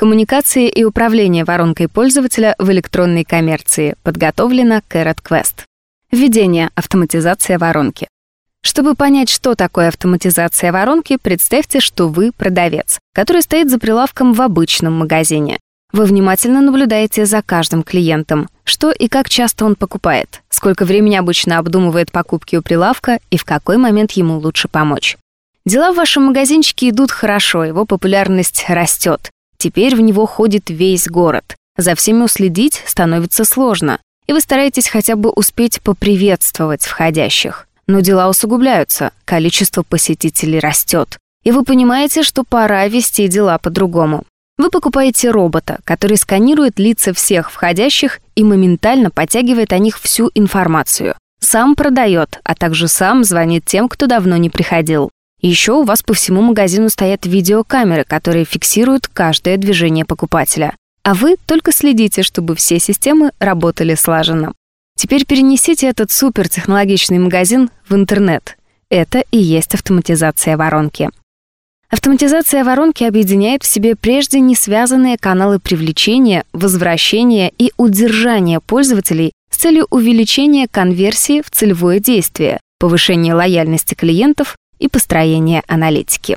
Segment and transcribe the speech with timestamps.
[0.00, 3.96] Коммуникации и управление воронкой пользователя в электронной коммерции.
[4.02, 5.64] Подготовлено Carrot Quest.
[6.10, 6.70] Введение.
[6.74, 8.08] Автоматизация воронки.
[8.62, 14.40] Чтобы понять, что такое автоматизация воронки, представьте, что вы продавец, который стоит за прилавком в
[14.40, 15.58] обычном магазине.
[15.92, 21.58] Вы внимательно наблюдаете за каждым клиентом, что и как часто он покупает, сколько времени обычно
[21.58, 25.18] обдумывает покупки у прилавка и в какой момент ему лучше помочь.
[25.66, 29.30] Дела в вашем магазинчике идут хорошо, его популярность растет.
[29.60, 31.54] Теперь в него ходит весь город.
[31.76, 37.68] За всеми уследить становится сложно, и вы стараетесь хотя бы успеть поприветствовать входящих.
[37.86, 44.24] Но дела усугубляются, количество посетителей растет, и вы понимаете, что пора вести дела по-другому.
[44.56, 51.16] Вы покупаете робота, который сканирует лица всех входящих и моментально подтягивает о них всю информацию.
[51.38, 55.10] Сам продает, а также сам звонит тем, кто давно не приходил.
[55.40, 60.76] Еще у вас по всему магазину стоят видеокамеры, которые фиксируют каждое движение покупателя.
[61.02, 64.52] А вы только следите, чтобы все системы работали слаженно.
[64.96, 68.58] Теперь перенесите этот супертехнологичный магазин в интернет.
[68.90, 71.08] Это и есть автоматизация воронки.
[71.88, 79.56] Автоматизация воронки объединяет в себе прежде не связанные каналы привлечения, возвращения и удержания пользователей с
[79.56, 86.36] целью увеличения конверсии в целевое действие, повышения лояльности клиентов и построения аналитики.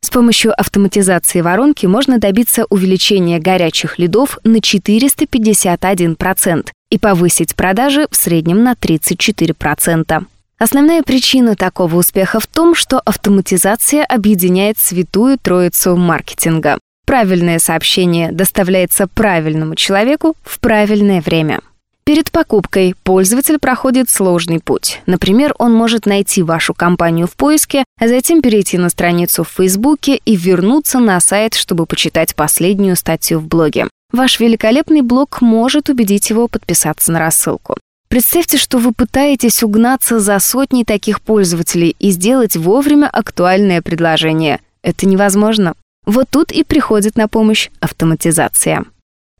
[0.00, 8.16] С помощью автоматизации воронки можно добиться увеличения горячих лидов на 451% и повысить продажи в
[8.16, 10.24] среднем на 34%.
[10.58, 16.78] Основная причина такого успеха в том, что автоматизация объединяет святую троицу маркетинга.
[17.06, 21.60] Правильное сообщение доставляется правильному человеку в правильное время.
[22.08, 25.02] Перед покупкой пользователь проходит сложный путь.
[25.04, 30.16] Например, он может найти вашу компанию в поиске, а затем перейти на страницу в Фейсбуке
[30.24, 33.88] и вернуться на сайт, чтобы почитать последнюю статью в блоге.
[34.10, 37.76] Ваш великолепный блог может убедить его подписаться на рассылку.
[38.08, 44.60] Представьте, что вы пытаетесь угнаться за сотни таких пользователей и сделать вовремя актуальное предложение.
[44.82, 45.74] Это невозможно.
[46.06, 48.86] Вот тут и приходит на помощь автоматизация.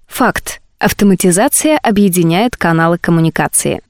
[0.07, 0.61] Факт.
[0.79, 3.81] Автоматизация объединяет каналы коммуникации.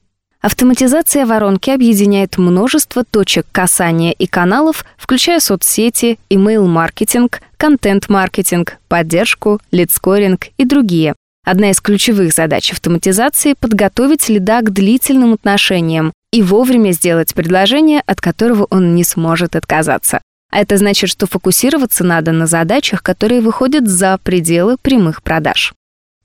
[0.41, 10.65] Автоматизация воронки объединяет множество точек касания и каналов, включая соцсети, email-маркетинг, контент-маркетинг, поддержку, лидскоринг и
[10.65, 11.13] другие.
[11.45, 18.19] Одна из ключевых задач автоматизации— подготовить лида к длительным отношениям и вовремя сделать предложение, от
[18.19, 20.21] которого он не сможет отказаться.
[20.51, 25.73] А это значит, что фокусироваться надо на задачах, которые выходят за пределы прямых продаж.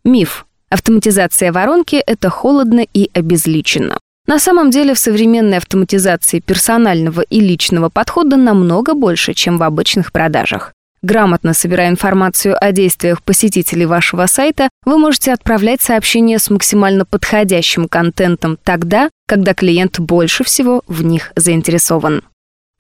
[0.05, 0.47] Миф.
[0.75, 3.97] Автоматизация воронки— это холодно и обезличенно.
[4.27, 10.11] На самом деле в современной автоматизации персонального и личного подхода намного больше, чем в обычных
[10.11, 10.73] продажах.
[11.01, 17.87] Грамотно собирая информацию о действиях посетителей вашего сайта, вы можете отправлять сообщения с максимально подходящим
[17.87, 22.23] контентом тогда, когда клиент больше всего в них заинтересован.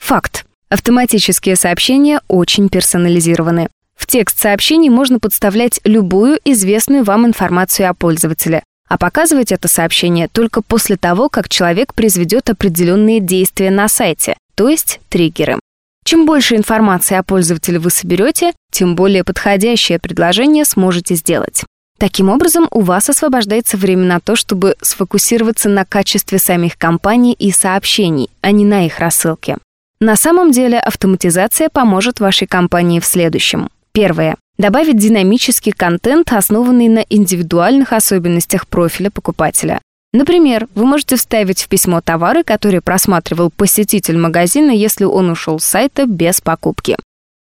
[0.00, 0.46] Факт.
[0.68, 3.68] Автоматические сообщения очень персонализированы.
[3.96, 10.28] В текст сообщений можно подставлять любую известную вам информацию о пользователе, а показывать это сообщение
[10.28, 15.58] только после того, как человек произведет определенные действия на сайте, то есть триггеры.
[16.04, 21.64] Чем больше информации о пользователе вы соберете, тем более подходящее предложение сможете сделать.
[21.98, 27.50] Таким образом, у вас освобождается время на то, чтобы сфокусироваться на качестве самих компаний и
[27.50, 29.56] сообщений, а не на их рассылке.
[30.00, 33.70] На самом деле автоматизация поможет вашей компании в следующем.
[33.94, 34.34] Первое.
[34.58, 39.80] Добавить динамический контент, основанный на индивидуальных особенностях профиля покупателя.
[40.12, 45.64] Например, вы можете вставить в письмо товары, которые просматривал посетитель магазина, если он ушел с
[45.64, 46.96] сайта без покупки.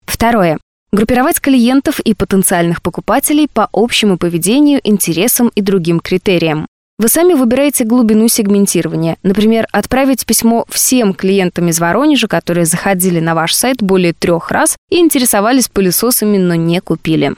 [0.06, 0.60] Второе.
[0.92, 6.68] Группировать клиентов и потенциальных покупателей по общему поведению, интересам и другим критериям.
[7.04, 9.18] Вы сами выбираете глубину сегментирования.
[9.24, 14.78] Например, отправить письмо всем клиентам из Воронежа, которые заходили на ваш сайт более трех раз
[14.90, 17.34] и интересовались пылесосами, но не купили.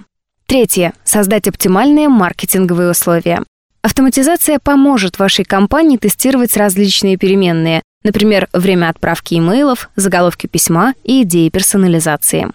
[0.45, 0.93] Третье.
[1.03, 3.41] Создать оптимальные маркетинговые условия.
[3.81, 11.49] Автоматизация поможет вашей компании тестировать различные переменные, например, время отправки имейлов, заголовки письма и идеи
[11.49, 12.51] персонализации.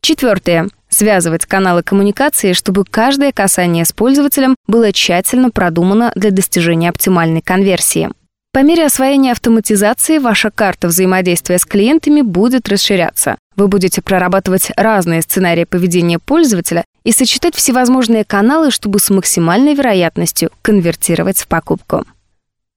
[0.00, 7.40] Четвертое связывать каналы коммуникации, чтобы каждое касание с пользователем было тщательно продумано для достижения оптимальной
[7.40, 8.10] конверсии.
[8.52, 13.38] По мере освоения автоматизации ваша карта взаимодействия с клиентами будет расширяться.
[13.54, 20.50] Вы будете прорабатывать разные сценарии поведения пользователя и сочетать всевозможные каналы, чтобы с максимальной вероятностью
[20.62, 22.04] конвертировать в покупку.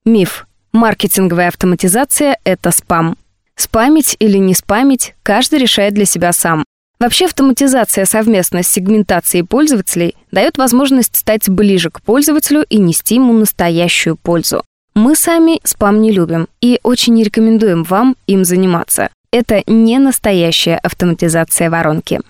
[0.05, 0.45] Миф.
[0.73, 3.17] Маркетинговая автоматизация— это спам.
[3.55, 6.65] Спамить или не спамить каждый решает для себя сам.
[6.99, 13.33] Вообще автоматизация совместно с сегментацией пользователей дает возможность стать ближе к пользователю и нести ему
[13.33, 14.63] настоящую пользу.
[14.95, 19.09] Мы сами спам не любим и очень не рекомендуем вам им заниматься.
[19.31, 22.21] Это не настоящая автоматизация воронки.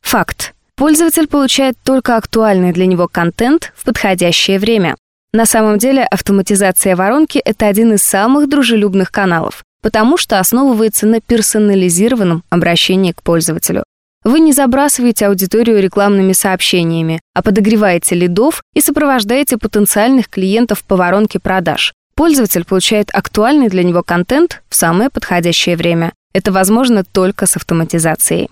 [0.00, 0.54] Факт.
[0.74, 4.96] Пользователь получает только актуальный для него контент в подходящее время.
[5.32, 11.20] На самом деле автоматизация воронки— это один из самых дружелюбных каналов, потому что основывается на
[11.20, 13.84] персонализированном обращении к пользователю.
[14.24, 21.38] Вы не забрасываете аудиторию рекламными сообщениями, а подогреваете лидов и сопровождаете потенциальных клиентов по воронке
[21.38, 21.94] продаж.
[22.16, 26.12] Пользователь получает актуальный для него контент в самое подходящее время.
[26.34, 28.50] Это возможно только с автоматизацией.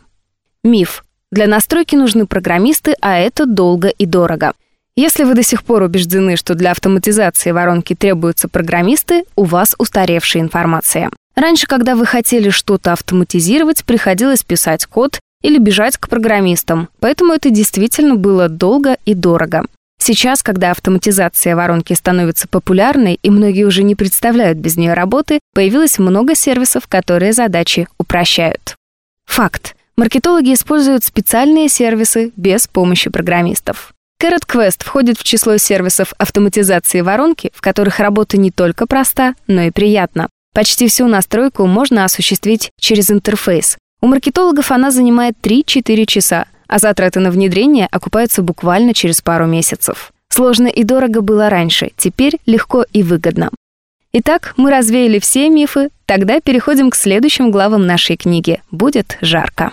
[0.63, 1.05] Миф.
[1.33, 4.53] Для настройки нужны программисты, а это долго и дорого.
[4.95, 10.41] Если вы до сих пор убеждены, что для автоматизации воронки требуются программисты, у вас устаревшая
[10.41, 11.11] информация.
[11.35, 17.51] Раньше, когда вы хотели что-то автоматизировать, приходилось писать код или бежать к программистам, поэтому это
[17.51, 19.67] действительно было долго и дорого.
[19.99, 25.99] Сейчас, когда автоматизация воронки становится популярной и многие уже не представляют без нее работы, появилось
[25.99, 28.75] много сервисов, которые задачи упрощают.
[29.27, 29.77] Факт.
[29.97, 33.95] Маркетологи используют специальные сервисы без помощи программистов.
[34.21, 39.63] Carrot Quest входит в число сервисов автоматизации воронки, в которых работа не только проста, но
[39.63, 40.29] и приятна.
[40.55, 43.77] Почти всю настройку можно осуществить через интерфейс.
[44.01, 50.13] У маркетологов она занимает 3-4 часа, а затраты на внедрение окупаются буквально через пару месяцев.
[50.29, 53.51] Сложно и дорого было раньше, теперь легко и выгодно.
[54.13, 59.73] Итак, мы развеяли все мифы, тогда переходим к следующим главам нашей книги «Будет жарко».